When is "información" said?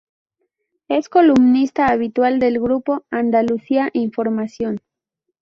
3.93-4.79